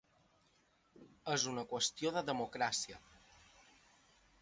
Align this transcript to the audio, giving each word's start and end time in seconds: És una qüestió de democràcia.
És 1.35 1.45
una 1.53 1.67
qüestió 1.75 2.15
de 2.17 2.25
democràcia. 2.33 3.01